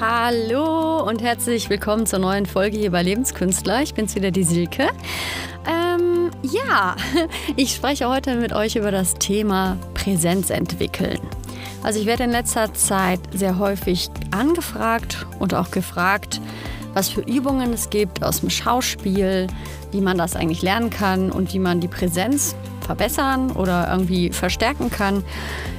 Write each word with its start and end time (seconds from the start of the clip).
Hallo 0.00 1.06
und 1.06 1.20
herzlich 1.20 1.68
willkommen 1.68 2.06
zur 2.06 2.20
neuen 2.20 2.46
Folge 2.46 2.78
hier 2.78 2.90
bei 2.90 3.02
Lebenskünstler. 3.02 3.82
Ich 3.82 3.92
bin's 3.92 4.14
wieder, 4.14 4.30
die 4.30 4.44
Silke. 4.44 4.88
Ähm, 5.68 6.30
ja, 6.40 6.96
ich 7.56 7.74
spreche 7.74 8.08
heute 8.08 8.36
mit 8.36 8.54
euch 8.54 8.76
über 8.76 8.92
das 8.92 9.16
Thema 9.16 9.76
Präsenz 9.92 10.48
entwickeln. 10.48 11.20
Also 11.82 12.00
ich 12.00 12.06
werde 12.06 12.24
in 12.24 12.30
letzter 12.30 12.72
Zeit 12.72 13.20
sehr 13.34 13.58
häufig 13.58 14.08
angefragt 14.30 15.26
und 15.38 15.52
auch 15.52 15.70
gefragt, 15.70 16.40
was 16.94 17.10
für 17.10 17.20
Übungen 17.20 17.74
es 17.74 17.90
gibt 17.90 18.24
aus 18.24 18.40
dem 18.40 18.48
Schauspiel, 18.48 19.48
wie 19.92 20.00
man 20.00 20.16
das 20.16 20.34
eigentlich 20.34 20.62
lernen 20.62 20.88
kann 20.88 21.30
und 21.30 21.52
wie 21.52 21.58
man 21.58 21.80
die 21.80 21.88
Präsenz 21.88 22.56
verbessern 22.90 23.52
oder 23.52 23.88
irgendwie 23.88 24.30
verstärken 24.32 24.90
kann. 24.90 25.22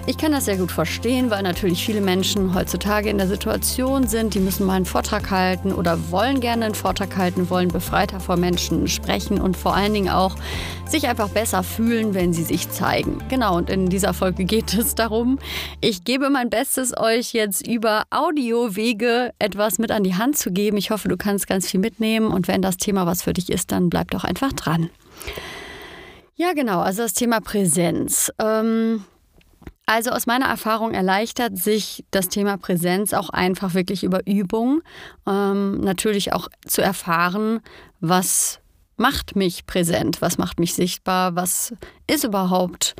Ich 0.06 0.18
kann 0.18 0.32
das 0.32 0.46
sehr 0.46 0.56
gut 0.56 0.72
verstehen, 0.72 1.30
weil 1.30 1.44
natürlich 1.44 1.86
viele 1.86 2.00
Menschen 2.00 2.56
heutzutage 2.56 3.10
in 3.10 3.18
der 3.18 3.28
Situation 3.28 4.08
sind, 4.08 4.34
die 4.34 4.40
müssen 4.40 4.66
mal 4.66 4.76
einen 4.76 4.86
Vortrag 4.86 5.30
halten 5.30 5.74
oder 5.74 6.10
wollen 6.10 6.40
gerne 6.40 6.64
einen 6.66 6.74
Vortrag 6.74 7.18
halten, 7.18 7.50
wollen 7.50 7.68
befreiter 7.68 8.22
vor 8.22 8.38
Menschen 8.38 8.88
sprechen 8.88 9.42
und 9.42 9.58
vor 9.58 9.76
allen 9.76 9.94
Dingen 9.94 10.10
auch 10.10 10.38
sich 10.86 11.10
einfach 11.10 11.28
besser 11.28 11.64
fühlen, 11.64 12.14
wenn 12.14 12.32
sie 12.32 12.44
sich 12.44 12.70
zeigen. 12.72 13.22
Genau, 13.28 13.58
und 13.58 13.70
in 13.70 13.90
dieser 13.90 14.14
Folge 14.14 14.46
geht 14.46 14.74
es 14.74 14.96
darum, 14.96 15.38
ich 15.82 16.06
gebe 16.06 16.30
mein 16.30 16.50
Bestes, 16.50 16.98
euch 16.98 17.34
jetzt 17.34 17.68
über 17.68 18.04
Audiowege 18.10 19.34
etwas 19.38 19.80
mit 19.80 19.92
an 19.92 20.06
die 20.06 20.16
Hand 20.16 20.38
zu 20.38 20.52
geben. 20.54 20.78
Ich 20.78 20.92
hoffe, 20.92 21.10
du 21.10 21.18
kannst 21.18 21.46
ganz 21.46 21.70
viel 21.70 21.82
mitnehmen 21.82 22.32
und 22.32 22.48
wenn 22.48 22.62
das 22.62 22.78
Thema 22.78 23.06
was 23.06 23.22
für 23.22 23.34
dich 23.34 23.52
ist, 23.52 23.74
dann 23.74 23.90
bleib 23.90 24.12
doch 24.12 24.24
einfach 24.24 24.54
dran. 24.54 24.90
Ja, 26.36 26.54
genau, 26.54 26.82
also 26.82 27.04
das 27.04 27.14
Thema 27.14 27.40
Präsenz. 27.42 28.32
Ähm, 28.40 29.04
also 29.86 30.12
aus 30.12 30.26
meiner 30.26 30.46
Erfahrung 30.46 30.92
erleichtert 30.92 31.58
sich 31.58 32.06
das 32.12 32.30
Thema 32.30 32.58
Präsenz 32.58 33.14
auch 33.14 33.30
einfach 33.30 33.74
wirklich 33.74 34.04
über 34.04 34.26
Übung. 34.26 34.82
Ähm, 35.28 35.82
natürlich 35.82 36.34
auch 36.34 36.48
zu 36.66 36.82
erfahren, 36.82 37.60
was 38.00 38.60
macht 38.98 39.36
mich 39.36 39.66
präsent, 39.66 40.22
was 40.22 40.38
macht 40.38 40.60
mich 40.60 40.76
sichtbar, 40.76 41.36
was 41.36 41.74
ist 42.08 42.24
überhaupt 42.24 42.96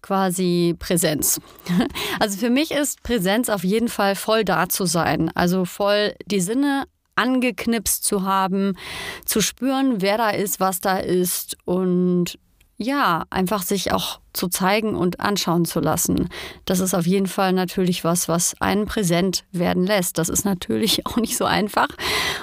quasi 0.00 0.74
Präsenz. 0.78 1.40
Also 2.18 2.38
für 2.38 2.50
mich 2.50 2.72
ist 2.72 3.02
Präsenz 3.02 3.48
auf 3.48 3.64
jeden 3.64 3.88
Fall 3.88 4.16
voll 4.16 4.44
da 4.44 4.68
zu 4.68 4.84
sein, 4.86 5.30
also 5.34 5.64
voll 5.64 6.14
die 6.26 6.40
Sinne 6.40 6.84
angeknipst 7.14 8.04
zu 8.04 8.22
haben, 8.22 8.76
zu 9.24 9.40
spüren, 9.40 10.00
wer 10.00 10.18
da 10.18 10.30
ist, 10.30 10.60
was 10.60 10.80
da 10.80 10.98
ist 10.98 11.56
und 11.64 12.38
ja, 12.82 13.26
einfach 13.30 13.62
sich 13.62 13.92
auch 13.92 14.21
zu 14.32 14.48
zeigen 14.48 14.94
und 14.94 15.20
anschauen 15.20 15.64
zu 15.64 15.80
lassen. 15.80 16.28
Das 16.64 16.80
ist 16.80 16.94
auf 16.94 17.06
jeden 17.06 17.26
Fall 17.26 17.52
natürlich 17.52 18.04
was, 18.04 18.28
was 18.28 18.54
einen 18.60 18.86
präsent 18.86 19.44
werden 19.52 19.84
lässt. 19.84 20.18
Das 20.18 20.28
ist 20.28 20.44
natürlich 20.44 21.06
auch 21.06 21.16
nicht 21.16 21.36
so 21.36 21.44
einfach. 21.44 21.88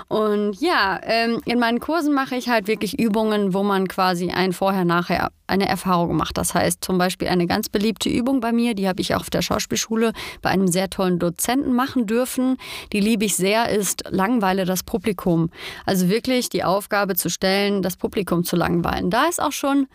Und 0.08 0.60
ja, 0.60 1.00
ähm, 1.04 1.42
in 1.46 1.60
meinen 1.60 1.80
Kursen 1.80 2.14
mache 2.14 2.36
ich 2.36 2.50
halt 2.50 2.68
wirklich 2.68 3.00
Übungen, 3.00 3.54
wo 3.54 3.64
man 3.64 3.88
quasi 3.88 4.32
ein 4.32 4.54
Vorher-Nachher 4.54 5.32
eine 5.50 5.68
Erfahrung 5.68 6.16
macht. 6.16 6.38
Das 6.38 6.54
heißt 6.54 6.84
zum 6.84 6.98
Beispiel 6.98 7.28
eine 7.28 7.48
ganz 7.48 7.70
beliebte 7.70 8.10
Übung 8.10 8.40
bei 8.40 8.52
mir, 8.52 8.76
die 8.76 8.88
habe 8.88 9.02
ich 9.02 9.16
auf 9.16 9.30
der 9.30 9.42
Schauspielschule 9.42 10.14
bei 10.42 10.50
einem 10.50 10.68
sehr 10.68 10.90
tollen 10.90 11.20
Dozenten 11.20 11.74
machen 11.74 12.06
dürfen. 12.06 12.58
Die 12.94 13.00
liebe 13.00 13.26
ich 13.26 13.36
sehr, 13.36 13.70
ist 13.70 14.04
Langweile 14.10 14.66
das 14.66 14.84
Publikum. 14.84 15.50
Also 15.86 16.10
wirklich 16.10 16.50
die 16.50 16.64
Aufgabe 16.64 17.16
zu 17.16 17.30
stellen, 17.30 17.82
das 17.82 17.98
Publikum 17.98 18.44
zu 18.44 18.56
langweilen. 18.56 19.10
Da 19.10 19.26
ist 19.26 19.42
auch 19.42 19.52
schon 19.52 19.88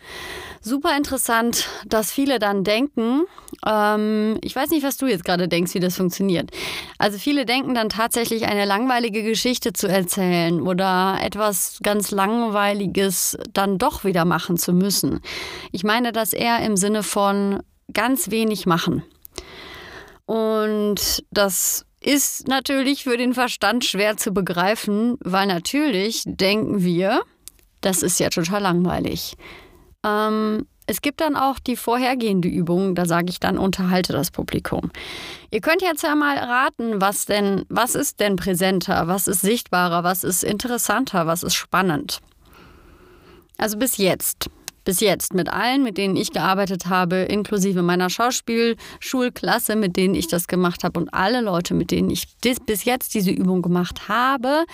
super 0.61 0.95
interessant, 0.97 1.69
dass 1.85 2.11
viele 2.11 2.39
dann 2.39 2.63
denken, 2.63 3.23
ähm, 3.65 4.37
ich 4.41 4.55
weiß 4.55 4.71
nicht, 4.71 4.83
was 4.83 4.97
du 4.97 5.05
jetzt 5.05 5.23
gerade 5.23 5.47
denkst, 5.47 5.73
wie 5.73 5.79
das 5.79 5.95
funktioniert. 5.95 6.51
Also 6.97 7.17
viele 7.17 7.45
denken 7.45 7.75
dann 7.75 7.89
tatsächlich 7.89 8.45
eine 8.45 8.65
langweilige 8.65 9.23
Geschichte 9.23 9.73
zu 9.73 9.87
erzählen 9.87 10.61
oder 10.61 11.19
etwas 11.21 11.79
ganz 11.83 12.11
Langweiliges 12.11 13.37
dann 13.53 13.77
doch 13.77 14.03
wieder 14.03 14.25
machen 14.25 14.57
zu 14.57 14.73
müssen. 14.73 15.21
Ich 15.71 15.83
meine 15.83 16.11
das 16.11 16.33
eher 16.33 16.59
im 16.59 16.75
Sinne 16.75 17.03
von 17.03 17.61
ganz 17.93 18.31
wenig 18.31 18.65
machen. 18.65 19.03
Und 20.25 21.23
das 21.31 21.85
ist 22.01 22.47
natürlich 22.47 23.03
für 23.03 23.17
den 23.17 23.33
Verstand 23.33 23.85
schwer 23.85 24.17
zu 24.17 24.31
begreifen, 24.31 25.17
weil 25.21 25.47
natürlich 25.47 26.23
denken 26.25 26.83
wir, 26.83 27.21
das 27.81 28.03
ist 28.03 28.19
ja 28.19 28.29
total 28.29 28.61
langweilig. 28.61 29.35
Ähm, 30.03 30.67
es 30.87 31.01
gibt 31.01 31.21
dann 31.21 31.35
auch 31.35 31.59
die 31.59 31.75
vorhergehende 31.75 32.47
Übung, 32.47 32.95
da 32.95 33.05
sage 33.05 33.29
ich 33.29 33.39
dann, 33.39 33.57
unterhalte 33.57 34.13
das 34.13 34.31
Publikum. 34.31 34.91
Ihr 35.51 35.61
könnt 35.61 35.81
jetzt 35.81 36.03
ja 36.03 36.15
mal 36.15 36.37
raten, 36.37 37.01
was 37.01 37.25
denn, 37.25 37.65
was 37.69 37.95
ist 37.95 38.19
denn 38.19 38.35
präsenter, 38.35 39.07
was 39.07 39.27
ist 39.27 39.41
sichtbarer, 39.41 40.03
was 40.03 40.23
ist 40.23 40.43
interessanter, 40.43 41.25
was 41.27 41.43
ist 41.43 41.55
spannend. 41.55 42.19
Also 43.57 43.77
bis 43.77 43.97
jetzt. 43.97 44.49
Bis 44.83 44.99
jetzt 44.99 45.33
mit 45.33 45.49
allen, 45.49 45.81
mit 45.81 45.97
denen 45.97 46.15
ich 46.15 46.31
gearbeitet 46.31 46.85
habe, 46.85 47.15
inklusive 47.15 47.81
meiner 47.81 48.11
Schauspielschulklasse, 48.11 49.75
mit 49.75 49.97
denen 49.97 50.13
ich 50.13 50.27
das 50.27 50.47
gemacht 50.47 50.83
habe 50.83 50.99
und 50.99 51.11
alle 51.11 51.41
Leute, 51.41 51.73
mit 51.73 51.89
denen 51.89 52.11
ich 52.11 52.27
bis 52.67 52.85
jetzt 52.85 53.15
diese 53.15 53.31
Übung 53.31 53.63
gemacht 53.63 54.07
habe, 54.07 54.65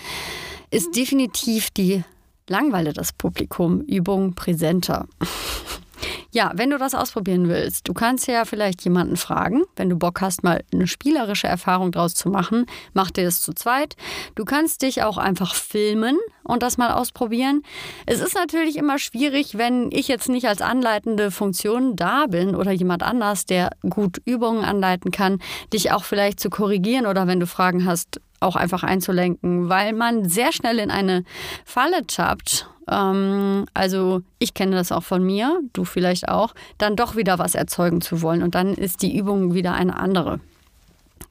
ist 0.70 0.98
definitiv 0.98 1.70
die 1.70 2.04
Langweile 2.50 2.92
das 2.92 3.14
Publikum 3.14 3.80
Übung 3.82 4.34
präsenter. 4.34 5.08
Ja, 6.34 6.52
wenn 6.56 6.70
du 6.70 6.78
das 6.78 6.96
ausprobieren 6.96 7.50
willst, 7.50 7.90
du 7.90 7.94
kannst 7.94 8.26
ja 8.28 8.46
vielleicht 8.46 8.84
jemanden 8.84 9.18
fragen, 9.18 9.64
wenn 9.76 9.90
du 9.90 9.98
Bock 9.98 10.22
hast, 10.22 10.44
mal 10.44 10.64
eine 10.74 10.88
spielerische 10.88 11.48
Erfahrung 11.48 11.92
draus 11.92 12.14
zu 12.14 12.30
machen, 12.30 12.68
mach 12.94 13.12
dir 13.12 13.26
das 13.26 13.42
zu 13.42 13.54
zweit. 13.54 13.98
Du 14.36 14.46
kannst 14.46 14.82
dich 14.82 15.04
auch 15.04 15.18
einfach 15.18 15.54
filmen 15.54 16.18
und 16.44 16.64
das 16.64 16.78
mal 16.78 16.94
ausprobieren. 16.94 17.64
Es 18.06 18.22
ist 18.22 18.34
natürlich 18.34 18.78
immer 18.78 18.98
schwierig, 18.98 19.58
wenn 19.58 19.90
ich 19.92 20.08
jetzt 20.08 20.30
nicht 20.30 20.48
als 20.48 20.62
anleitende 20.62 21.32
Funktion 21.32 21.98
da 21.98 22.28
bin 22.28 22.56
oder 22.56 22.72
jemand 22.72 23.04
anders, 23.04 23.46
der 23.46 23.72
gut 23.90 24.22
Übungen 24.24 24.64
anleiten 24.64 25.12
kann, 25.12 25.40
dich 25.74 25.92
auch 25.92 26.06
vielleicht 26.06 26.40
zu 26.40 26.50
korrigieren 26.50 27.08
oder 27.08 27.28
wenn 27.28 27.42
du 27.42 27.48
Fragen 27.48 27.86
hast, 27.86 28.22
auch 28.40 28.56
einfach 28.56 28.84
einzulenken, 28.84 29.70
weil 29.70 29.94
man 29.94 30.28
sehr 30.28 30.52
schnell 30.54 30.80
in 30.80 30.92
eine 30.92 31.26
Falle 31.66 32.08
tappt 32.08 32.68
ähm, 32.92 33.66
also 33.74 34.22
ich 34.38 34.54
kenne 34.54 34.76
das 34.76 34.92
auch 34.92 35.04
von 35.04 35.24
mir, 35.24 35.62
du 35.74 35.86
vielleicht 35.86 36.28
auch, 36.28 36.54
dann 36.78 36.96
doch 36.96 37.16
wieder 37.16 37.40
was 37.40 37.56
erzeugen 37.56 38.02
zu 38.02 38.22
wollen. 38.22 38.44
Und 38.44 38.54
dann 38.54 38.74
ist 38.74 39.02
die 39.02 39.18
Übung 39.18 39.54
wieder 39.54 39.74
eine 39.74 39.98
andere. 39.98 40.40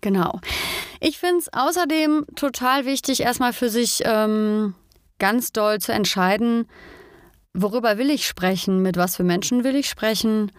Genau. 0.01 0.41
Ich 0.99 1.19
finde 1.19 1.39
es 1.39 1.53
außerdem 1.53 2.27
total 2.35 2.87
wichtig, 2.87 3.21
erstmal 3.21 3.53
für 3.53 3.69
sich 3.69 4.03
ähm, 4.05 4.75
ganz 5.19 5.53
doll 5.53 5.79
zu 5.79 5.93
entscheiden, 5.93 6.67
worüber 7.53 7.99
will 7.99 8.11
ich 8.11 8.27
sprechen, 8.27 8.81
mit 8.81 8.97
was 8.97 9.17
für 9.17 9.25
Menschen 9.25 9.65
will 9.65 9.77
ich 9.77 9.89
sprechen 9.89 10.51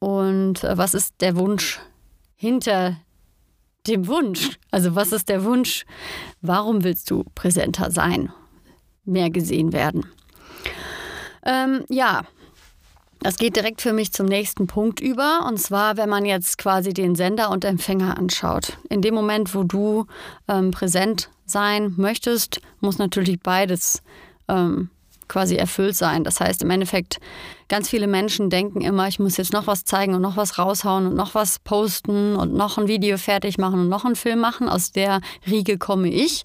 und 0.00 0.64
äh, 0.64 0.76
was 0.76 0.94
ist 0.94 1.14
der 1.20 1.36
Wunsch 1.36 1.80
hinter 2.34 2.96
dem 3.86 4.06
Wunsch. 4.06 4.58
Also 4.70 4.94
was 4.94 5.12
ist 5.12 5.28
der 5.28 5.44
Wunsch? 5.44 5.84
Warum 6.40 6.84
willst 6.84 7.10
du 7.10 7.24
präsenter 7.34 7.90
sein, 7.90 8.32
mehr 9.04 9.30
gesehen 9.30 9.72
werden? 9.72 10.06
Ähm, 11.48 11.84
ja, 11.88 12.24
das 13.20 13.38
geht 13.38 13.56
direkt 13.56 13.80
für 13.80 13.92
mich 13.92 14.12
zum 14.12 14.26
nächsten 14.26 14.66
Punkt 14.66 15.00
über. 15.00 15.46
Und 15.48 15.58
zwar, 15.58 15.96
wenn 15.96 16.08
man 16.08 16.24
jetzt 16.24 16.58
quasi 16.58 16.92
den 16.92 17.16
Sender 17.16 17.50
und 17.50 17.64
Empfänger 17.64 18.18
anschaut. 18.18 18.78
In 18.90 19.02
dem 19.02 19.14
Moment, 19.14 19.54
wo 19.54 19.64
du 19.64 20.06
ähm, 20.46 20.70
präsent 20.70 21.30
sein 21.46 21.94
möchtest, 21.96 22.60
muss 22.80 22.98
natürlich 22.98 23.40
beides 23.40 24.02
ähm, 24.46 24.90
quasi 25.28 25.56
erfüllt 25.56 25.96
sein. 25.96 26.24
Das 26.24 26.40
heißt 26.40 26.62
im 26.62 26.70
Endeffekt, 26.70 27.18
ganz 27.68 27.88
viele 27.88 28.06
Menschen 28.06 28.50
denken 28.50 28.80
immer, 28.80 29.08
ich 29.08 29.18
muss 29.18 29.36
jetzt 29.36 29.52
noch 29.52 29.66
was 29.66 29.84
zeigen 29.84 30.14
und 30.14 30.22
noch 30.22 30.36
was 30.36 30.58
raushauen 30.58 31.06
und 31.06 31.14
noch 31.14 31.34
was 31.34 31.58
posten 31.58 32.34
und 32.36 32.54
noch 32.54 32.78
ein 32.78 32.88
Video 32.88 33.18
fertig 33.18 33.58
machen 33.58 33.80
und 33.80 33.88
noch 33.88 34.04
einen 34.04 34.16
Film 34.16 34.40
machen. 34.40 34.68
Aus 34.68 34.90
der 34.90 35.20
Riege 35.46 35.78
komme 35.78 36.08
ich. 36.08 36.42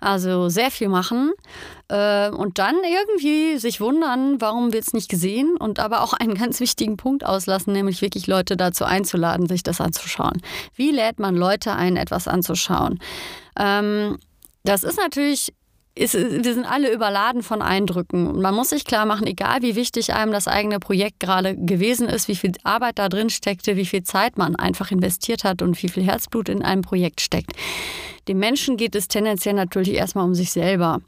Also 0.00 0.48
sehr 0.48 0.70
viel 0.70 0.88
machen 0.88 1.32
äh, 1.88 2.28
und 2.30 2.58
dann 2.58 2.76
irgendwie 2.84 3.58
sich 3.58 3.80
wundern, 3.80 4.40
warum 4.40 4.72
wird 4.72 4.86
es 4.86 4.92
nicht 4.92 5.08
gesehen 5.08 5.56
und 5.56 5.78
aber 5.78 6.02
auch 6.02 6.12
einen 6.12 6.34
ganz 6.34 6.60
wichtigen 6.60 6.96
Punkt 6.96 7.24
auslassen, 7.24 7.72
nämlich 7.72 8.02
wirklich 8.02 8.26
Leute 8.26 8.56
dazu 8.56 8.84
einzuladen, 8.84 9.46
sich 9.46 9.62
das 9.62 9.80
anzuschauen. 9.80 10.42
Wie 10.74 10.90
lädt 10.90 11.18
man 11.18 11.36
Leute 11.36 11.72
ein, 11.74 11.96
etwas 11.96 12.28
anzuschauen? 12.28 12.98
Ähm, 13.58 14.18
das 14.64 14.82
ist 14.82 14.98
natürlich 14.98 15.52
ist, 15.94 16.14
wir 16.14 16.54
sind 16.54 16.64
alle 16.64 16.92
überladen 16.92 17.42
von 17.42 17.62
Eindrücken. 17.62 18.26
Und 18.26 18.40
man 18.40 18.54
muss 18.54 18.70
sich 18.70 18.84
klar 18.84 19.06
machen, 19.06 19.26
egal 19.26 19.62
wie 19.62 19.76
wichtig 19.76 20.12
einem 20.12 20.32
das 20.32 20.48
eigene 20.48 20.80
Projekt 20.80 21.20
gerade 21.20 21.56
gewesen 21.56 22.08
ist, 22.08 22.26
wie 22.26 22.34
viel 22.34 22.52
Arbeit 22.64 22.98
da 22.98 23.08
drin 23.08 23.30
steckte, 23.30 23.76
wie 23.76 23.86
viel 23.86 24.02
Zeit 24.02 24.36
man 24.36 24.56
einfach 24.56 24.90
investiert 24.90 25.44
hat 25.44 25.62
und 25.62 25.80
wie 25.82 25.88
viel 25.88 26.02
Herzblut 26.02 26.48
in 26.48 26.62
einem 26.62 26.82
Projekt 26.82 27.20
steckt. 27.20 27.52
Dem 28.26 28.38
Menschen 28.38 28.76
geht 28.76 28.94
es 28.94 29.06
tendenziell 29.06 29.54
natürlich 29.54 29.94
erstmal 29.94 30.24
um 30.24 30.34
sich 30.34 30.50
selber. 30.50 31.00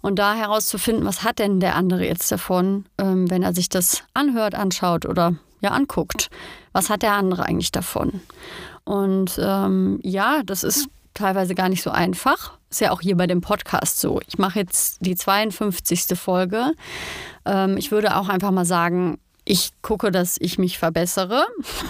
Und 0.00 0.18
da 0.18 0.34
herauszufinden, 0.34 1.04
was 1.04 1.22
hat 1.22 1.38
denn 1.38 1.60
der 1.60 1.76
andere 1.76 2.04
jetzt 2.04 2.30
davon, 2.32 2.86
ähm, 2.98 3.30
wenn 3.30 3.42
er 3.42 3.54
sich 3.54 3.68
das 3.68 4.02
anhört, 4.14 4.54
anschaut 4.54 5.06
oder 5.06 5.36
ja 5.60 5.70
anguckt. 5.70 6.28
Was 6.72 6.90
hat 6.90 7.02
der 7.02 7.12
andere 7.12 7.46
eigentlich 7.46 7.72
davon? 7.72 8.20
Und 8.84 9.40
ähm, 9.42 9.98
ja, 10.02 10.42
das 10.44 10.62
ist 10.62 10.88
teilweise 11.14 11.54
gar 11.54 11.68
nicht 11.68 11.82
so 11.82 11.90
einfach. 11.90 12.58
Ist 12.70 12.80
ja 12.80 12.90
auch 12.90 13.00
hier 13.00 13.16
bei 13.16 13.26
dem 13.26 13.40
Podcast 13.40 14.00
so. 14.00 14.20
Ich 14.26 14.38
mache 14.38 14.58
jetzt 14.58 14.98
die 15.00 15.14
52. 15.14 16.18
Folge. 16.18 16.72
Ähm, 17.44 17.76
ich 17.76 17.90
würde 17.90 18.16
auch 18.16 18.28
einfach 18.28 18.50
mal 18.50 18.64
sagen, 18.64 19.18
ich 19.44 19.72
gucke, 19.82 20.10
dass 20.10 20.36
ich 20.40 20.58
mich 20.58 20.78
verbessere. 20.78 21.46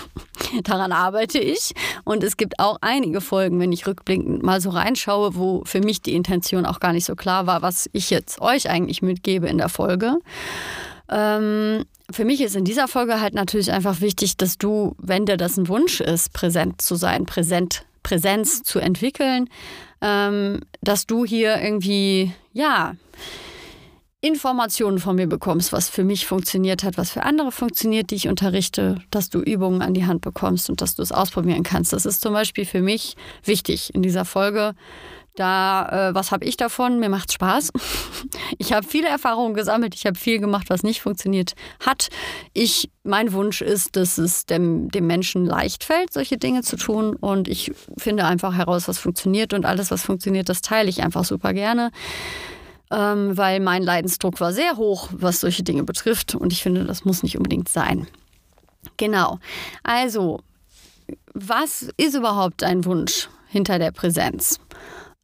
Daran 0.65 0.93
arbeite 0.93 1.38
ich. 1.38 1.73
Und 2.05 2.25
es 2.25 2.37
gibt 2.37 2.59
auch 2.59 2.79
einige 2.81 3.21
Folgen, 3.21 3.61
wenn 3.61 3.73
ich 3.73 3.87
rückblickend 3.87 4.43
mal 4.43 4.61
so 4.61 4.71
reinschaue, 4.71 5.37
wo 5.37 5.62
für 5.65 5.81
mich 5.81 6.03
die 6.03 6.15
Intention 6.15 6.67
auch 6.67 6.81
gar 6.81 6.93
nicht 6.93 7.05
so 7.05 7.15
klar 7.15 7.47
war, 7.47 7.62
was 7.62 7.88
ich 7.93 8.11
jetzt 8.11 8.41
euch 8.41 8.69
eigentlich 8.69 9.03
mitgebe 9.03 9.49
in 9.49 9.59
der 9.59 9.69
Folge. 9.69 10.19
Ähm, 11.09 11.85
für 12.11 12.25
mich 12.25 12.41
ist 12.41 12.56
in 12.56 12.65
dieser 12.65 12.88
Folge 12.88 13.21
halt 13.21 13.35
natürlich 13.35 13.73
einfach 13.73 14.00
wichtig, 14.00 14.37
dass 14.37 14.59
du, 14.59 14.94
wenn 14.99 15.26
dir 15.26 15.37
das 15.37 15.56
ein 15.56 15.69
Wunsch 15.69 16.00
ist, 16.00 16.32
präsent 16.32 16.82
zu 16.82 16.97
sein, 16.97 17.25
präsent, 17.25 17.85
Präsenz 18.05 18.62
zu 18.62 18.79
entwickeln, 18.79 19.49
ähm, 20.01 20.61
dass 20.81 21.06
du 21.06 21.25
hier 21.25 21.61
irgendwie, 21.61 22.33
ja, 22.53 22.95
Informationen 24.21 25.01
von 25.01 25.17
mir 25.17 25.27
bekommst, 25.27 25.73
was 25.73 25.91
für 25.91 26.03
mich 26.03 26.25
funktioniert 26.25 26.83
hat, 26.83 26.97
was 26.97 27.11
für 27.11 27.25
andere 27.25 27.53
funktioniert, 27.53 28.11
die 28.11 28.15
ich 28.15 28.29
unterrichte, 28.29 29.03
dass 29.11 29.29
du 29.29 29.41
Übungen 29.41 29.83
an 29.83 29.93
die 29.93 30.06
Hand 30.06 30.23
bekommst 30.23 30.71
und 30.71 30.81
dass 30.81 30.95
du 30.95 31.03
es 31.03 31.12
ausprobieren 31.12 31.62
kannst. 31.62 31.93
Das 31.93 32.06
ist 32.06 32.23
zum 32.23 32.33
Beispiel 32.33 32.65
für 32.65 32.81
mich 32.81 33.17
wichtig 33.45 33.95
in 33.95 34.01
dieser 34.01 34.25
Folge. 34.25 34.75
Da, 35.37 36.11
äh, 36.11 36.15
was 36.15 36.31
habe 36.31 36.45
ich 36.45 36.57
davon? 36.57 37.01
Mir 37.01 37.09
macht 37.09 37.33
Spaß. 37.33 37.71
Ich 38.59 38.73
habe 38.73 38.87
viele 38.87 39.09
Erfahrungen 39.09 39.55
gesammelt. 39.55 39.95
Ich 39.95 40.07
habe 40.07 40.19
viel 40.19 40.39
gemacht, 40.39 40.71
was 40.71 40.83
nicht 40.83 41.03
funktioniert 41.03 41.55
hat. 41.81 42.09
Ich, 42.53 42.91
mein 43.03 43.33
Wunsch 43.33 43.61
ist, 43.61 43.97
dass 43.97 44.17
es 44.17 44.47
dem, 44.47 44.91
dem 44.91 45.07
Menschen 45.07 45.45
leicht 45.45 45.85
fällt, 45.85 46.13
solche 46.13 46.39
Dinge 46.39 46.63
zu 46.63 46.77
tun. 46.77 47.17
Und 47.17 47.49
ich 47.49 47.73
finde 47.99 48.25
einfach 48.25 48.55
heraus, 48.55 48.89
was 48.89 48.99
funktioniert. 48.99 49.53
Und 49.53 49.67
alles, 49.67 49.91
was 49.91 50.03
funktioniert, 50.03 50.49
das 50.49 50.63
teile 50.63 50.89
ich 50.89 51.03
einfach 51.03 51.25
super 51.25 51.53
gerne 51.53 51.91
ähm, 52.91 53.37
weil 53.37 53.61
mein 53.61 53.83
Leidensdruck 53.83 54.41
war 54.41 54.53
sehr 54.53 54.77
hoch, 54.77 55.09
was 55.13 55.41
solche 55.41 55.63
Dinge 55.63 55.85
betrifft. 55.85 56.35
Und 56.35 56.53
ich 56.53 56.63
finde, 56.63 56.85
das 56.85 57.05
muss 57.05 57.23
nicht 57.23 57.37
unbedingt 57.37 57.69
sein. 57.69 58.07
Genau. 58.97 59.39
Also, 59.83 60.41
was 61.33 61.89
ist 61.97 62.15
überhaupt 62.15 62.63
ein 62.63 62.85
Wunsch 62.85 63.29
hinter 63.49 63.79
der 63.79 63.91
Präsenz? 63.91 64.61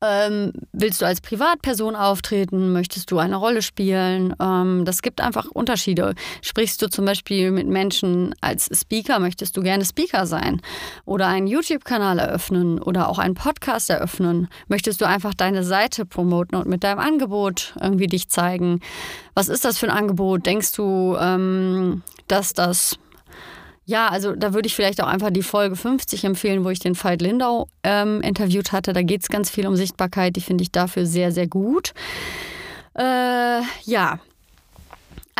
Ähm, 0.02 0.52
willst 0.72 1.02
du 1.02 1.06
als 1.06 1.20
Privatperson 1.20 1.94
auftreten? 1.94 2.72
Möchtest 2.72 3.10
du 3.10 3.18
eine 3.18 3.36
Rolle 3.36 3.60
spielen? 3.60 4.34
Ähm, 4.40 4.86
das 4.86 5.02
gibt 5.02 5.20
einfach 5.20 5.46
Unterschiede. 5.52 6.14
Sprichst 6.40 6.80
du 6.80 6.88
zum 6.88 7.04
Beispiel 7.04 7.50
mit 7.50 7.66
Menschen 7.66 8.34
als 8.40 8.70
Speaker? 8.72 9.18
Möchtest 9.18 9.58
du 9.58 9.62
gerne 9.62 9.84
Speaker 9.84 10.26
sein? 10.26 10.62
Oder 11.04 11.26
einen 11.26 11.46
YouTube-Kanal 11.46 12.18
eröffnen 12.18 12.80
oder 12.80 13.10
auch 13.10 13.18
einen 13.18 13.34
Podcast 13.34 13.90
eröffnen? 13.90 14.48
Möchtest 14.68 15.02
du 15.02 15.04
einfach 15.06 15.34
deine 15.34 15.64
Seite 15.64 16.06
promoten 16.06 16.56
und 16.56 16.66
mit 16.66 16.82
deinem 16.82 16.98
Angebot 16.98 17.74
irgendwie 17.78 18.06
dich 18.06 18.30
zeigen? 18.30 18.80
Was 19.34 19.50
ist 19.50 19.66
das 19.66 19.76
für 19.76 19.86
ein 19.86 19.96
Angebot? 19.96 20.46
Denkst 20.46 20.72
du, 20.72 21.18
ähm, 21.20 22.02
dass 22.26 22.54
das 22.54 22.98
ja, 23.90 24.06
also 24.06 24.36
da 24.36 24.54
würde 24.54 24.68
ich 24.68 24.76
vielleicht 24.76 25.02
auch 25.02 25.08
einfach 25.08 25.30
die 25.30 25.42
Folge 25.42 25.74
50 25.74 26.22
empfehlen, 26.22 26.64
wo 26.64 26.70
ich 26.70 26.78
den 26.78 26.94
Veit 26.94 27.20
Lindau 27.20 27.66
ähm, 27.82 28.20
interviewt 28.20 28.70
hatte. 28.70 28.92
Da 28.92 29.02
geht 29.02 29.22
es 29.22 29.28
ganz 29.28 29.50
viel 29.50 29.66
um 29.66 29.74
Sichtbarkeit. 29.74 30.36
Die 30.36 30.40
finde 30.40 30.62
ich 30.62 30.70
dafür 30.70 31.06
sehr, 31.06 31.32
sehr 31.32 31.48
gut. 31.48 31.92
Äh, 32.96 33.62
ja, 33.82 34.20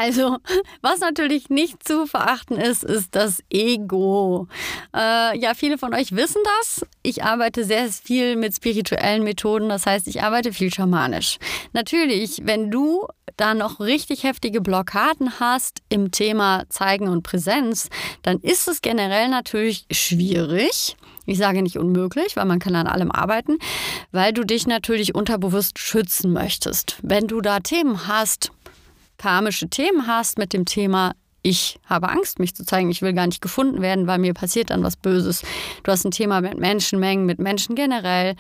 also, 0.00 0.38
was 0.80 1.00
natürlich 1.00 1.50
nicht 1.50 1.86
zu 1.86 2.06
verachten 2.06 2.56
ist, 2.56 2.84
ist 2.84 3.14
das 3.14 3.42
Ego. 3.50 4.48
Äh, 4.96 5.38
ja, 5.38 5.52
viele 5.54 5.76
von 5.76 5.94
euch 5.94 6.16
wissen 6.16 6.40
das. 6.58 6.86
Ich 7.02 7.22
arbeite 7.22 7.64
sehr 7.64 7.88
viel 7.90 8.36
mit 8.36 8.54
spirituellen 8.54 9.22
Methoden, 9.24 9.68
das 9.68 9.84
heißt, 9.84 10.08
ich 10.08 10.22
arbeite 10.22 10.54
viel 10.54 10.72
schamanisch. 10.72 11.36
Natürlich, 11.74 12.40
wenn 12.44 12.70
du 12.70 13.06
da 13.36 13.54
noch 13.54 13.80
richtig 13.80 14.24
heftige 14.24 14.60
Blockaden 14.60 15.38
hast 15.38 15.82
im 15.90 16.10
Thema 16.10 16.64
Zeigen 16.70 17.08
und 17.08 17.22
Präsenz, 17.22 17.88
dann 18.22 18.38
ist 18.40 18.68
es 18.68 18.80
generell 18.80 19.28
natürlich 19.28 19.86
schwierig. 19.90 20.96
Ich 21.26 21.38
sage 21.38 21.62
nicht 21.62 21.78
unmöglich, 21.78 22.36
weil 22.36 22.46
man 22.46 22.58
kann 22.58 22.74
an 22.74 22.86
allem 22.86 23.10
arbeiten, 23.10 23.58
weil 24.12 24.32
du 24.32 24.44
dich 24.44 24.66
natürlich 24.66 25.14
unterbewusst 25.14 25.78
schützen 25.78 26.32
möchtest. 26.32 26.96
Wenn 27.02 27.28
du 27.28 27.40
da 27.40 27.60
Themen 27.60 28.08
hast, 28.08 28.50
karmische 29.20 29.68
Themen 29.68 30.06
hast 30.06 30.38
mit 30.38 30.54
dem 30.54 30.64
Thema 30.64 31.12
ich 31.42 31.78
habe 31.86 32.10
Angst, 32.10 32.38
mich 32.38 32.54
zu 32.54 32.64
zeigen. 32.64 32.90
Ich 32.90 33.00
will 33.00 33.14
gar 33.14 33.26
nicht 33.26 33.40
gefunden 33.40 33.80
werden, 33.80 34.06
weil 34.06 34.18
mir 34.18 34.34
passiert 34.34 34.70
dann 34.70 34.82
was 34.82 34.96
Böses. 34.96 35.42
Du 35.82 35.90
hast 35.90 36.04
ein 36.04 36.10
Thema 36.10 36.42
mit 36.42 36.58
Menschenmengen, 36.58 37.24
mit 37.24 37.38
Menschen 37.38 37.76
generell. 37.76 38.34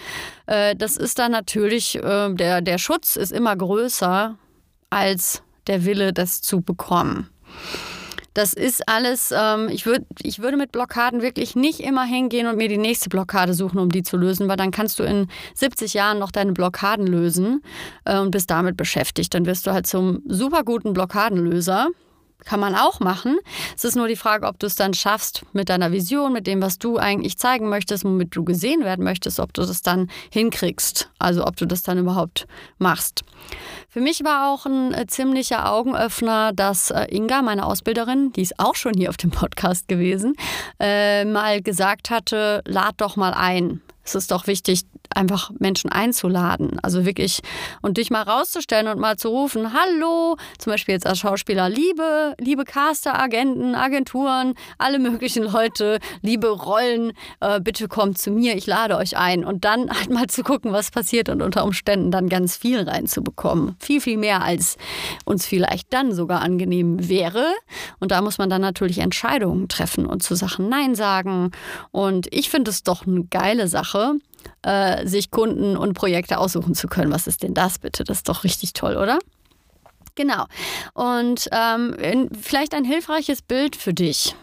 Äh, 0.46 0.76
das 0.76 0.98
ist 0.98 1.18
dann 1.18 1.32
natürlich, 1.32 1.96
äh, 1.96 2.34
der, 2.34 2.60
der 2.60 2.76
Schutz 2.76 3.16
ist 3.16 3.32
immer 3.32 3.56
größer 3.56 4.36
als 4.90 5.42
der 5.66 5.86
Wille, 5.86 6.12
das 6.12 6.42
zu 6.42 6.60
bekommen. 6.60 7.30
Das 8.34 8.52
ist 8.52 8.88
alles, 8.88 9.32
ähm, 9.36 9.68
ich, 9.68 9.86
würd, 9.86 10.04
ich 10.22 10.38
würde 10.38 10.56
mit 10.56 10.72
Blockaden 10.72 11.20
wirklich 11.22 11.56
nicht 11.56 11.80
immer 11.80 12.04
hingehen 12.04 12.46
und 12.46 12.56
mir 12.56 12.68
die 12.68 12.78
nächste 12.78 13.08
Blockade 13.08 13.54
suchen, 13.54 13.78
um 13.78 13.88
die 13.88 14.02
zu 14.02 14.16
lösen, 14.16 14.48
weil 14.48 14.56
dann 14.56 14.70
kannst 14.70 14.98
du 14.98 15.02
in 15.02 15.28
70 15.54 15.94
Jahren 15.94 16.18
noch 16.18 16.30
deine 16.30 16.52
Blockaden 16.52 17.06
lösen 17.06 17.62
äh, 18.04 18.18
und 18.18 18.30
bist 18.30 18.50
damit 18.50 18.76
beschäftigt. 18.76 19.34
Dann 19.34 19.46
wirst 19.46 19.66
du 19.66 19.72
halt 19.72 19.86
zum 19.86 20.22
super 20.26 20.62
guten 20.62 20.92
Blockadenlöser. 20.92 21.88
Kann 22.44 22.60
man 22.60 22.74
auch 22.74 23.00
machen. 23.00 23.38
Es 23.76 23.84
ist 23.84 23.96
nur 23.96 24.08
die 24.08 24.16
Frage, 24.16 24.46
ob 24.46 24.58
du 24.58 24.66
es 24.66 24.74
dann 24.74 24.94
schaffst 24.94 25.44
mit 25.52 25.68
deiner 25.68 25.92
Vision, 25.92 26.32
mit 26.32 26.46
dem, 26.46 26.62
was 26.62 26.78
du 26.78 26.96
eigentlich 26.96 27.38
zeigen 27.38 27.68
möchtest, 27.68 28.04
womit 28.04 28.34
du 28.34 28.44
gesehen 28.44 28.84
werden 28.84 29.04
möchtest, 29.04 29.40
ob 29.40 29.52
du 29.52 29.62
das 29.62 29.82
dann 29.82 30.10
hinkriegst. 30.30 31.10
Also 31.18 31.46
ob 31.46 31.56
du 31.56 31.66
das 31.66 31.82
dann 31.82 31.98
überhaupt 31.98 32.46
machst. 32.78 33.22
Für 33.88 34.00
mich 34.00 34.24
war 34.24 34.52
auch 34.52 34.66
ein 34.66 34.94
äh, 34.94 35.06
ziemlicher 35.06 35.72
Augenöffner, 35.72 36.52
dass 36.52 36.90
äh, 36.90 37.06
Inga, 37.10 37.42
meine 37.42 37.66
Ausbilderin, 37.66 38.32
die 38.32 38.42
ist 38.42 38.58
auch 38.58 38.74
schon 38.74 38.94
hier 38.94 39.10
auf 39.10 39.16
dem 39.16 39.30
Podcast 39.30 39.88
gewesen, 39.88 40.34
äh, 40.78 41.24
mal 41.24 41.60
gesagt 41.60 42.10
hatte, 42.10 42.62
lad 42.66 42.94
doch 42.98 43.16
mal 43.16 43.34
ein. 43.34 43.80
Es 44.04 44.14
ist 44.14 44.30
doch 44.30 44.46
wichtig, 44.46 44.82
einfach 45.14 45.50
Menschen 45.58 45.90
einzuladen. 45.90 46.78
Also 46.82 47.04
wirklich 47.04 47.40
und 47.82 47.96
dich 47.96 48.10
mal 48.10 48.22
rauszustellen 48.22 48.88
und 48.88 48.98
mal 48.98 49.16
zu 49.16 49.28
rufen, 49.28 49.72
hallo, 49.72 50.36
zum 50.58 50.72
Beispiel 50.72 50.94
jetzt 50.94 51.06
als 51.06 51.18
Schauspieler, 51.18 51.68
liebe, 51.68 52.34
liebe 52.38 52.64
Caster, 52.64 53.18
Agenten, 53.18 53.74
Agenturen, 53.74 54.54
alle 54.78 54.98
möglichen 54.98 55.44
Leute, 55.44 55.98
liebe 56.22 56.48
Rollen, 56.48 57.12
äh, 57.40 57.60
bitte 57.60 57.88
kommt 57.88 58.18
zu 58.18 58.30
mir, 58.30 58.56
ich 58.56 58.66
lade 58.66 58.96
euch 58.96 59.16
ein. 59.16 59.44
Und 59.44 59.64
dann 59.64 59.90
halt 59.90 60.10
mal 60.10 60.26
zu 60.28 60.42
gucken, 60.42 60.72
was 60.72 60.90
passiert 60.90 61.28
und 61.28 61.42
unter 61.42 61.64
Umständen 61.64 62.10
dann 62.10 62.28
ganz 62.28 62.56
viel 62.56 62.80
reinzubekommen. 62.80 63.76
Viel, 63.80 64.00
viel 64.00 64.16
mehr, 64.16 64.42
als 64.42 64.76
uns 65.24 65.46
vielleicht 65.46 65.92
dann 65.92 66.12
sogar 66.12 66.40
angenehm 66.40 67.08
wäre. 67.08 67.46
Und 67.98 68.10
da 68.12 68.22
muss 68.22 68.38
man 68.38 68.50
dann 68.50 68.60
natürlich 68.60 68.98
Entscheidungen 68.98 69.68
treffen 69.68 70.06
und 70.06 70.22
zu 70.22 70.34
Sachen 70.34 70.68
Nein 70.68 70.94
sagen. 70.94 71.50
Und 71.90 72.28
ich 72.32 72.50
finde 72.50 72.70
es 72.70 72.82
doch 72.82 73.06
eine 73.06 73.24
geile 73.24 73.68
Sache, 73.68 74.14
äh, 74.62 75.06
sich 75.06 75.30
Kunden 75.30 75.76
und 75.76 75.94
Projekte 75.94 76.38
aussuchen 76.38 76.74
zu 76.74 76.88
können. 76.88 77.12
Was 77.12 77.26
ist 77.26 77.42
denn 77.42 77.54
das 77.54 77.78
bitte? 77.78 78.04
Das 78.04 78.18
ist 78.18 78.28
doch 78.28 78.44
richtig 78.44 78.72
toll, 78.72 78.96
oder? 78.96 79.18
Genau. 80.14 80.46
Und 80.94 81.48
ähm, 81.52 82.28
vielleicht 82.40 82.74
ein 82.74 82.84
hilfreiches 82.84 83.42
Bild 83.42 83.76
für 83.76 83.94
dich. 83.94 84.34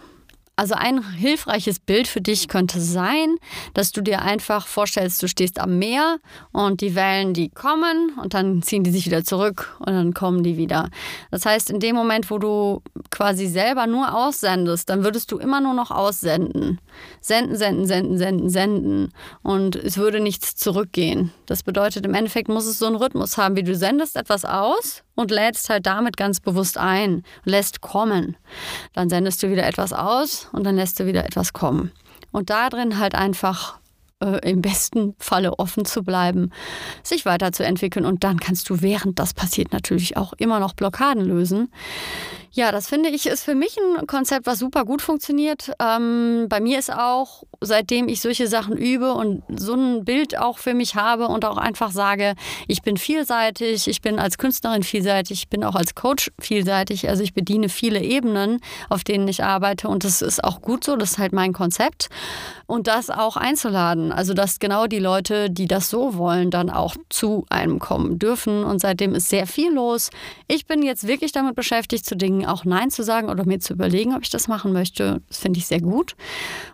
Also 0.60 0.74
ein 0.74 1.04
hilfreiches 1.12 1.80
Bild 1.80 2.08
für 2.08 2.20
dich 2.20 2.48
könnte 2.48 2.82
sein, 2.82 3.36
dass 3.76 3.92
du 3.92 4.02
dir 4.02 4.24
einfach 4.24 4.66
vorstellst, 4.66 5.22
du 5.22 5.28
stehst 5.28 5.60
am 5.60 5.78
Meer 5.78 6.18
und 6.52 6.82
die 6.82 6.96
Wellen, 6.96 7.36
die 7.36 7.50
kommen 7.50 8.14
und 8.20 8.34
dann 8.34 8.64
ziehen 8.64 8.84
die 8.84 8.90
sich 8.90 9.06
wieder 9.06 9.24
zurück 9.24 9.78
und 9.78 9.94
dann 9.94 10.16
kommen 10.16 10.42
die 10.42 10.58
wieder. 10.58 10.90
Das 11.30 11.46
heißt, 11.46 11.70
in 11.70 11.80
dem 11.80 11.96
Moment, 11.96 12.32
wo 12.32 12.40
du 12.40 12.82
quasi 13.12 13.46
selber 13.46 13.86
nur 13.86 14.16
aussendest, 14.16 14.90
dann 14.90 15.04
würdest 15.04 15.32
du 15.32 15.38
immer 15.38 15.62
nur 15.62 15.76
noch 15.76 15.92
aussenden. 15.92 16.82
Senden, 17.22 17.56
senden, 17.56 17.86
senden, 17.86 18.18
senden, 18.18 18.50
senden. 18.50 19.14
Und 19.44 19.76
es 19.76 19.98
würde 19.98 20.20
nichts 20.20 20.56
zurückgehen. 20.56 21.32
Das 21.46 21.62
bedeutet, 21.62 22.04
im 22.04 22.16
Endeffekt 22.16 22.50
muss 22.50 22.66
es 22.66 22.80
so 22.80 22.88
einen 22.88 22.96
Rhythmus 22.96 23.38
haben, 23.38 23.56
wie 23.58 23.64
du 23.64 23.76
sendest 23.76 24.16
etwas 24.16 24.44
aus 24.44 25.04
und 25.18 25.32
lädst 25.32 25.70
halt 25.70 25.86
damit 25.86 26.16
ganz 26.16 26.40
bewusst 26.40 26.78
ein, 26.78 27.24
lässt 27.44 27.82
kommen. 27.82 28.38
Dann 28.94 29.10
sendest 29.10 29.42
du 29.44 29.50
wieder 29.50 29.66
etwas 29.66 29.92
aus 29.92 30.48
und 30.54 30.64
dann 30.64 30.76
lässt 30.76 31.00
du 31.00 31.06
wieder 31.08 31.26
etwas 31.26 31.54
kommen. 31.54 31.92
Und 32.32 32.52
da 32.52 32.70
drin 32.70 33.00
halt 33.00 33.16
einfach 33.16 33.80
äh, 34.24 34.50
im 34.50 34.62
besten 34.62 35.16
Falle 35.18 35.58
offen 35.58 35.86
zu 35.86 36.04
bleiben, 36.04 36.52
sich 37.02 37.26
weiterzuentwickeln 37.26 38.06
und 38.06 38.24
dann 38.24 38.40
kannst 38.40 38.70
du, 38.70 38.82
während 38.82 39.18
das 39.18 39.34
passiert, 39.34 39.74
natürlich 39.74 40.18
auch 40.18 40.34
immer 40.34 40.60
noch 40.60 40.74
Blockaden 40.74 41.26
lösen. 41.26 41.72
Ja, 42.58 42.72
das 42.72 42.88
finde 42.88 43.10
ich 43.10 43.28
ist 43.28 43.44
für 43.44 43.54
mich 43.54 43.78
ein 43.78 44.08
Konzept, 44.08 44.48
was 44.48 44.58
super 44.58 44.84
gut 44.84 45.04
funktioniert. 45.04 45.74
Ähm, 45.80 46.48
bei 46.50 46.60
mir 46.60 46.80
ist 46.80 46.92
auch, 46.92 47.44
seitdem 47.62 48.08
ich 48.08 48.20
solche 48.20 48.48
Sachen 48.48 48.76
übe 48.76 49.14
und 49.14 49.44
so 49.60 49.76
ein 49.76 50.04
Bild 50.06 50.40
auch 50.40 50.58
für 50.58 50.74
mich 50.74 50.96
habe 50.96 51.28
und 51.28 51.46
auch 51.46 51.58
einfach 51.58 51.92
sage, 51.92 52.34
ich 52.68 52.82
bin 52.82 52.98
vielseitig, 52.98 53.88
ich 53.88 54.02
bin 54.02 54.18
als 54.18 54.40
Künstlerin 54.40 54.82
vielseitig, 54.82 55.44
ich 55.44 55.50
bin 55.50 55.64
auch 55.64 55.76
als 55.76 55.94
Coach 55.94 56.32
vielseitig. 56.40 57.08
Also 57.08 57.22
ich 57.22 57.36
bediene 57.36 57.70
viele 57.70 58.02
Ebenen, 58.02 58.60
auf 58.90 59.04
denen 59.04 59.28
ich 59.28 59.44
arbeite 59.44 59.88
und 59.88 60.04
das 60.04 60.24
ist 60.24 60.44
auch 60.44 60.60
gut 60.60 60.84
so, 60.84 60.96
das 60.96 61.12
ist 61.12 61.18
halt 61.20 61.34
mein 61.34 61.54
Konzept. 61.54 62.10
Und 62.66 62.88
das 62.88 63.12
auch 63.12 63.38
einzuladen, 63.38 64.12
also 64.12 64.34
dass 64.34 64.58
genau 64.58 64.88
die 64.88 65.00
Leute, 65.00 65.52
die 65.52 65.68
das 65.68 65.92
so 65.92 66.18
wollen, 66.18 66.50
dann 66.50 66.72
auch 66.72 66.96
zu 67.10 67.46
einem 67.50 67.78
kommen 67.78 68.18
dürfen. 68.18 68.64
Und 68.64 68.80
seitdem 68.80 69.14
ist 69.14 69.30
sehr 69.30 69.46
viel 69.46 69.72
los. 69.72 70.10
Ich 70.48 70.66
bin 70.66 70.82
jetzt 70.82 71.08
wirklich 71.08 71.32
damit 71.32 71.56
beschäftigt, 71.56 72.04
zu 72.04 72.18
Dingen 72.18 72.47
auch 72.48 72.66
Nein 72.66 72.90
zu 72.90 73.04
sagen 73.04 73.30
oder 73.30 73.46
mir 73.46 73.60
zu 73.60 73.74
überlegen, 73.74 74.16
ob 74.16 74.24
ich 74.24 74.30
das 74.30 74.48
machen 74.48 74.74
möchte. 74.74 75.22
Das 75.28 75.38
finde 75.38 75.60
ich 75.60 75.68
sehr 75.68 75.82
gut. 75.82 76.16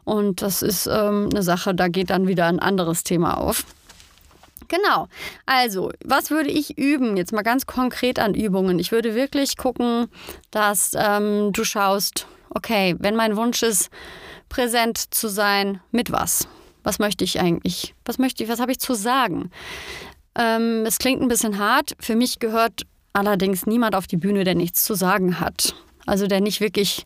Und 0.04 0.42
das 0.42 0.62
ist 0.62 0.88
ähm, 0.88 1.30
eine 1.32 1.44
Sache, 1.44 1.74
da 1.76 1.88
geht 1.88 2.10
dann 2.10 2.28
wieder 2.28 2.48
ein 2.48 2.60
anderes 2.60 3.04
Thema 3.04 3.38
auf. 3.38 3.66
Genau. 4.68 5.08
Also, 5.46 5.92
was 6.04 6.32
würde 6.32 6.50
ich 6.50 6.78
üben? 6.78 7.18
Jetzt 7.18 7.34
mal 7.34 7.44
ganz 7.44 7.66
konkret 7.66 8.18
an 8.18 8.34
Übungen. 8.34 8.80
Ich 8.80 8.92
würde 8.92 9.14
wirklich 9.14 9.58
gucken, 9.58 10.08
dass 10.52 10.94
ähm, 10.96 11.52
du 11.54 11.64
schaust, 11.64 12.28
okay, 12.50 12.96
wenn 13.00 13.16
mein 13.16 13.36
Wunsch 13.36 13.62
ist, 13.62 13.90
präsent 14.50 15.14
zu 15.14 15.28
sein, 15.28 15.80
mit 15.92 16.12
was? 16.12 16.48
Was 16.84 17.00
möchte 17.00 17.24
ich 17.24 17.40
eigentlich? 17.40 17.96
Was 18.06 18.18
möchte 18.18 18.44
ich, 18.44 18.50
was 18.50 18.60
habe 18.60 18.72
ich 18.72 18.80
zu 18.80 18.94
sagen? 18.94 19.52
Ähm, 20.36 20.86
es 20.86 20.98
klingt 20.98 21.22
ein 21.22 21.28
bisschen 21.28 21.60
hart. 21.60 21.96
Für 22.00 22.16
mich 22.16 22.40
gehört 22.40 22.84
allerdings 23.14 23.66
niemand 23.66 23.96
auf 23.96 24.08
die 24.08 24.18
Bühne, 24.18 24.44
der 24.44 24.56
nichts 24.56 24.84
zu 24.84 24.96
sagen 24.96 25.40
hat. 25.40 25.76
Also 26.06 26.28
der 26.28 26.42
nicht 26.42 26.60
wirklich 26.60 27.06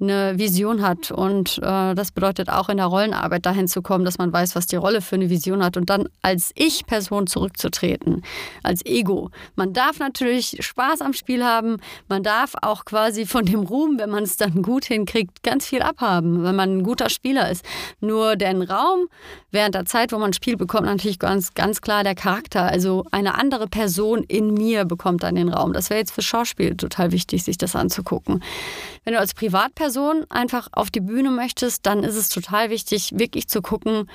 eine 0.00 0.38
Vision 0.38 0.82
hat. 0.82 1.10
Und 1.10 1.58
äh, 1.58 1.94
das 1.94 2.12
bedeutet 2.12 2.48
auch 2.48 2.68
in 2.68 2.76
der 2.76 2.86
Rollenarbeit 2.86 3.46
dahin 3.46 3.68
zu 3.68 3.82
kommen, 3.82 4.04
dass 4.04 4.18
man 4.18 4.32
weiß, 4.32 4.54
was 4.54 4.66
die 4.66 4.76
Rolle 4.76 5.00
für 5.00 5.16
eine 5.16 5.30
Vision 5.30 5.62
hat 5.64 5.76
und 5.76 5.90
dann 5.90 6.08
als 6.22 6.52
Ich-Person 6.54 7.26
zurückzutreten, 7.26 8.22
als 8.62 8.84
Ego. 8.86 9.30
Man 9.56 9.72
darf 9.72 9.98
natürlich 9.98 10.56
Spaß 10.60 11.00
am 11.00 11.12
Spiel 11.12 11.44
haben, 11.44 11.78
man 12.08 12.22
darf 12.22 12.54
auch 12.62 12.84
quasi 12.84 13.26
von 13.26 13.44
dem 13.44 13.60
Ruhm, 13.60 13.98
wenn 13.98 14.10
man 14.10 14.22
es 14.22 14.36
dann 14.36 14.62
gut 14.62 14.84
hinkriegt, 14.84 15.42
ganz 15.42 15.66
viel 15.66 15.82
abhaben, 15.82 16.44
wenn 16.44 16.56
man 16.56 16.78
ein 16.78 16.82
guter 16.82 17.10
Spieler 17.10 17.50
ist. 17.50 17.64
Nur 18.00 18.36
den 18.36 18.62
Raum 18.62 19.08
während 19.50 19.74
der 19.74 19.84
Zeit, 19.84 20.12
wo 20.12 20.18
man 20.18 20.32
spielt, 20.32 20.58
bekommt 20.58 20.86
natürlich 20.86 21.18
ganz, 21.18 21.54
ganz 21.54 21.80
klar 21.80 22.04
der 22.04 22.14
Charakter. 22.14 22.62
Also 22.62 23.04
eine 23.10 23.34
andere 23.34 23.66
Person 23.66 24.22
in 24.22 24.54
mir 24.54 24.84
bekommt 24.84 25.22
dann 25.22 25.34
den 25.34 25.48
Raum. 25.48 25.72
Das 25.72 25.90
wäre 25.90 25.98
jetzt 25.98 26.12
für 26.12 26.22
Schauspiel 26.22 26.76
total 26.76 27.12
wichtig, 27.12 27.44
sich 27.44 27.58
das 27.58 27.74
anzugucken. 27.74 28.42
Wenn 29.04 29.14
du 29.14 29.20
als 29.20 29.34
Privatperson 29.34 29.87
einfach 30.28 30.68
auf 30.72 30.90
die 30.90 31.00
Bühne 31.00 31.30
möchtest, 31.30 31.86
dann 31.86 32.04
ist 32.04 32.16
es 32.16 32.28
total 32.28 32.70
wichtig, 32.70 33.12
wirklich 33.18 33.48
zu 33.48 33.62
gucken, 33.62 34.08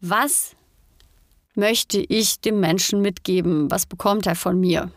was 0.00 0.56
möchte 1.54 1.98
ich 2.00 2.40
dem 2.40 2.60
Menschen 2.60 3.02
mitgeben? 3.02 3.70
Was 3.70 3.86
bekommt 3.86 4.26
er 4.26 4.36
von 4.36 4.58
mir? 4.60 4.90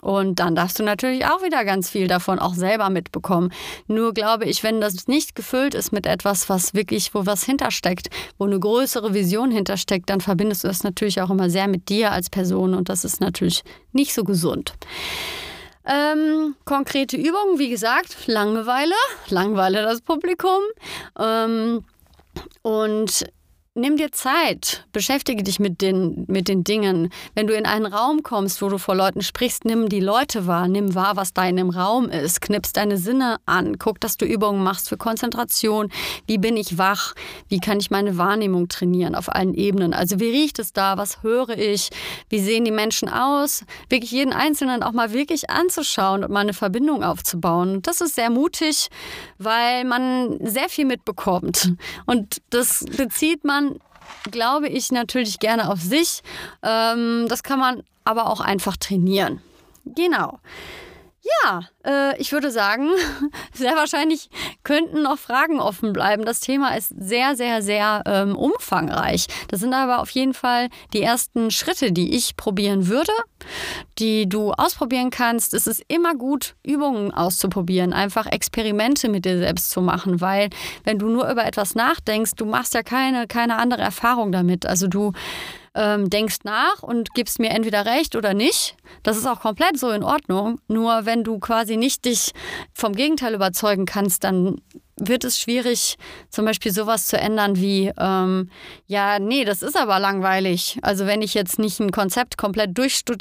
Und 0.00 0.38
dann 0.38 0.54
darfst 0.54 0.78
du 0.78 0.84
natürlich 0.84 1.24
auch 1.24 1.42
wieder 1.42 1.64
ganz 1.64 1.90
viel 1.90 2.06
davon 2.06 2.38
auch 2.38 2.54
selber 2.54 2.88
mitbekommen. 2.88 3.50
Nur 3.88 4.14
glaube 4.14 4.44
ich, 4.44 4.62
wenn 4.62 4.80
das 4.80 5.08
nicht 5.08 5.34
gefüllt 5.34 5.74
ist 5.74 5.90
mit 5.92 6.06
etwas, 6.06 6.48
was 6.48 6.74
wirklich, 6.74 7.14
wo 7.14 7.26
was 7.26 7.42
hintersteckt, 7.42 8.08
wo 8.38 8.44
eine 8.44 8.60
größere 8.60 9.12
Vision 9.12 9.50
hintersteckt, 9.50 10.08
dann 10.08 10.20
verbindest 10.20 10.62
du 10.62 10.68
das 10.68 10.84
natürlich 10.84 11.20
auch 11.20 11.30
immer 11.30 11.50
sehr 11.50 11.66
mit 11.66 11.88
dir 11.88 12.12
als 12.12 12.30
Person 12.30 12.74
und 12.74 12.88
das 12.88 13.04
ist 13.04 13.20
natürlich 13.20 13.64
nicht 13.92 14.14
so 14.14 14.22
gesund. 14.22 14.74
Ähm, 15.88 16.54
konkrete 16.66 17.16
Übungen, 17.16 17.58
wie 17.58 17.70
gesagt, 17.70 18.26
Langeweile, 18.26 18.94
Langweile 19.30 19.82
das 19.82 20.02
Publikum. 20.02 20.60
Ähm, 21.18 21.82
und 22.60 23.24
Nimm 23.78 23.96
dir 23.96 24.10
Zeit, 24.10 24.88
beschäftige 24.92 25.44
dich 25.44 25.60
mit 25.60 25.82
den, 25.82 26.24
mit 26.26 26.48
den 26.48 26.64
Dingen. 26.64 27.10
Wenn 27.36 27.46
du 27.46 27.54
in 27.54 27.64
einen 27.64 27.86
Raum 27.86 28.24
kommst, 28.24 28.60
wo 28.60 28.68
du 28.68 28.76
vor 28.76 28.96
Leuten 28.96 29.22
sprichst, 29.22 29.64
nimm 29.64 29.88
die 29.88 30.00
Leute 30.00 30.48
wahr, 30.48 30.66
nimm 30.66 30.96
wahr, 30.96 31.14
was 31.14 31.32
da 31.32 31.44
in 31.44 31.54
dem 31.54 31.70
Raum 31.70 32.10
ist, 32.10 32.40
knips 32.40 32.72
deine 32.72 32.96
Sinne 32.96 33.36
an, 33.46 33.78
guck, 33.78 34.00
dass 34.00 34.16
du 34.16 34.24
Übungen 34.24 34.64
machst 34.64 34.88
für 34.88 34.96
Konzentration. 34.96 35.92
Wie 36.26 36.38
bin 36.38 36.56
ich 36.56 36.76
wach? 36.76 37.14
Wie 37.46 37.60
kann 37.60 37.78
ich 37.78 37.88
meine 37.92 38.18
Wahrnehmung 38.18 38.66
trainieren 38.66 39.14
auf 39.14 39.32
allen 39.32 39.54
Ebenen? 39.54 39.94
Also 39.94 40.18
wie 40.18 40.30
riecht 40.30 40.58
es 40.58 40.72
da? 40.72 40.96
Was 40.96 41.22
höre 41.22 41.56
ich? 41.56 41.90
Wie 42.28 42.40
sehen 42.40 42.64
die 42.64 42.72
Menschen 42.72 43.08
aus? 43.08 43.64
Wirklich 43.88 44.10
jeden 44.10 44.32
Einzelnen 44.32 44.82
auch 44.82 44.92
mal 44.92 45.12
wirklich 45.12 45.50
anzuschauen 45.50 46.24
und 46.24 46.32
mal 46.32 46.40
eine 46.40 46.52
Verbindung 46.52 47.04
aufzubauen. 47.04 47.80
Das 47.82 48.00
ist 48.00 48.16
sehr 48.16 48.30
mutig, 48.30 48.88
weil 49.38 49.84
man 49.84 50.36
sehr 50.40 50.68
viel 50.68 50.84
mitbekommt. 50.84 51.74
Und 52.06 52.42
das 52.50 52.84
bezieht 52.96 53.44
man 53.44 53.67
glaube 54.30 54.68
ich 54.68 54.90
natürlich 54.92 55.38
gerne 55.38 55.70
auf 55.70 55.80
sich. 55.80 56.22
Ähm, 56.62 57.26
das 57.28 57.42
kann 57.42 57.58
man 57.58 57.82
aber 58.04 58.28
auch 58.28 58.40
einfach 58.40 58.76
trainieren. 58.76 59.40
Genau. 59.84 60.38
Ja, 61.44 61.62
äh, 61.84 62.20
ich 62.20 62.32
würde 62.32 62.50
sagen, 62.50 62.88
sehr 63.52 63.74
wahrscheinlich 63.76 64.30
könnten 64.62 65.02
noch 65.02 65.18
Fragen 65.18 65.60
offen 65.60 65.92
bleiben. 65.92 66.24
Das 66.24 66.40
Thema 66.40 66.76
ist 66.76 66.92
sehr, 66.96 67.36
sehr, 67.36 67.62
sehr 67.62 68.02
ähm, 68.06 68.36
umfangreich. 68.36 69.26
Das 69.48 69.60
sind 69.60 69.74
aber 69.74 70.00
auf 70.00 70.10
jeden 70.10 70.34
Fall 70.34 70.68
die 70.92 71.02
ersten 71.02 71.50
Schritte, 71.50 71.92
die 71.92 72.14
ich 72.14 72.36
probieren 72.36 72.88
würde, 72.88 73.12
die 73.98 74.28
du 74.28 74.52
ausprobieren 74.52 75.10
kannst. 75.10 75.54
Es 75.54 75.66
ist 75.66 75.82
immer 75.88 76.14
gut, 76.14 76.54
Übungen 76.64 77.12
auszuprobieren, 77.12 77.92
einfach 77.92 78.26
Experimente 78.26 79.08
mit 79.08 79.24
dir 79.24 79.38
selbst 79.38 79.70
zu 79.70 79.80
machen, 79.80 80.20
weil 80.20 80.50
wenn 80.84 80.98
du 80.98 81.08
nur 81.08 81.30
über 81.30 81.44
etwas 81.44 81.74
nachdenkst, 81.74 82.32
du 82.36 82.46
machst 82.46 82.74
ja 82.74 82.82
keine, 82.82 83.26
keine 83.26 83.56
andere 83.56 83.82
Erfahrung 83.82 84.32
damit. 84.32 84.66
Also 84.66 84.86
du 84.86 85.12
ähm, 85.78 86.10
denkst 86.10 86.38
nach 86.42 86.82
und 86.82 87.14
gibst 87.14 87.38
mir 87.38 87.50
entweder 87.50 87.86
recht 87.86 88.16
oder 88.16 88.34
nicht. 88.34 88.76
Das 89.04 89.16
ist 89.16 89.26
auch 89.26 89.40
komplett 89.40 89.78
so 89.78 89.90
in 89.90 90.02
Ordnung. 90.02 90.60
Nur 90.66 91.06
wenn 91.06 91.22
du 91.22 91.38
quasi 91.38 91.76
nicht 91.76 92.04
dich 92.04 92.32
vom 92.74 92.94
Gegenteil 92.94 93.34
überzeugen 93.34 93.86
kannst, 93.86 94.24
dann 94.24 94.60
wird 95.00 95.22
es 95.22 95.38
schwierig, 95.38 95.96
zum 96.28 96.44
Beispiel 96.44 96.72
sowas 96.72 97.06
zu 97.06 97.16
ändern 97.16 97.56
wie, 97.56 97.92
ähm, 97.98 98.50
ja, 98.88 99.20
nee, 99.20 99.44
das 99.44 99.62
ist 99.62 99.76
aber 99.76 100.00
langweilig. 100.00 100.78
Also 100.82 101.06
wenn 101.06 101.22
ich 101.22 101.34
jetzt 101.34 101.60
nicht 101.60 101.78
ein 101.78 101.92
Konzept 101.92 102.36
komplett 102.36 102.70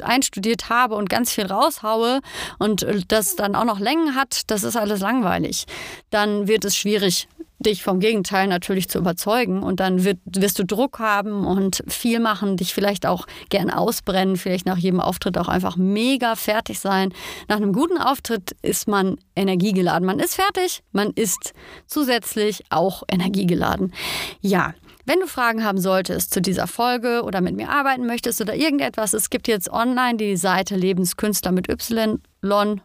einstudiert 0.03 0.69
habe 0.69 0.95
und 0.95 1.09
ganz 1.09 1.31
viel 1.31 1.45
raushaue 1.45 2.21
und 2.57 2.87
das 3.09 3.35
dann 3.35 3.55
auch 3.55 3.65
noch 3.65 3.79
Längen 3.79 4.15
hat, 4.15 4.49
das 4.49 4.63
ist 4.63 4.75
alles 4.75 5.01
langweilig. 5.01 5.65
Dann 6.09 6.47
wird 6.47 6.65
es 6.65 6.75
schwierig, 6.75 7.27
dich 7.59 7.83
vom 7.83 7.99
Gegenteil 7.99 8.47
natürlich 8.47 8.89
zu 8.89 8.99
überzeugen. 8.99 9.63
Und 9.63 9.79
dann 9.79 10.03
wird, 10.03 10.19
wirst 10.25 10.59
du 10.59 10.65
Druck 10.65 10.99
haben 10.99 11.45
und 11.45 11.83
viel 11.87 12.19
machen, 12.19 12.57
dich 12.57 12.73
vielleicht 12.73 13.05
auch 13.05 13.25
gern 13.49 13.69
ausbrennen, 13.69 14.37
vielleicht 14.37 14.65
nach 14.65 14.77
jedem 14.77 14.99
Auftritt 14.99 15.37
auch 15.37 15.47
einfach 15.47 15.75
mega 15.75 16.35
fertig 16.35 16.79
sein. 16.79 17.13
Nach 17.47 17.57
einem 17.57 17.73
guten 17.73 17.97
Auftritt 17.97 18.55
ist 18.61 18.87
man 18.87 19.17
energiegeladen. 19.35 20.05
Man 20.05 20.19
ist 20.19 20.35
fertig, 20.35 20.83
man 20.91 21.11
ist 21.11 21.53
zusätzlich 21.87 22.63
auch 22.69 23.03
energiegeladen. 23.09 23.93
Ja, 24.41 24.73
wenn 25.07 25.21
du 25.21 25.27
Fragen 25.27 25.63
haben 25.63 25.79
solltest 25.79 26.33
zu 26.33 26.41
dieser 26.41 26.67
Folge 26.67 27.23
oder 27.23 27.39
mit 27.39 27.55
mir 27.55 27.69
arbeiten 27.69 28.05
möchtest 28.05 28.41
oder 28.41 28.55
irgendetwas, 28.55 29.13
es 29.13 29.29
gibt 29.29 29.47
jetzt 29.47 29.71
online 29.71 30.17
die 30.17 30.35
Seite 30.35 30.75
Lebenskünstler 30.75 31.53
mit 31.53 31.69
Y 31.69 32.21
lon. 32.47 32.81